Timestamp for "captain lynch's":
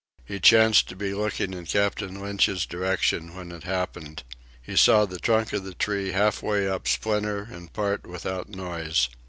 1.67-2.65